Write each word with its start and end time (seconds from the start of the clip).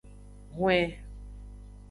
Hwen. 0.55 0.89